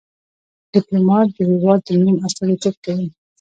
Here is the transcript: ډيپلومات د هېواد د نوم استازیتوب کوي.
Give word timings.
ډيپلومات 0.73 1.27
د 1.35 1.37
هېواد 1.51 1.79
د 1.87 1.89
نوم 2.01 2.17
استازیتوب 2.27 2.75
کوي. 2.85 3.07